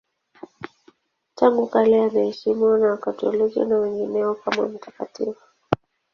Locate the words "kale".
1.67-2.03